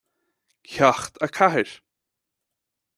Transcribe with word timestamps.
Ceacht 0.71 1.13
a 1.25 1.27
Ceathair 1.35 1.71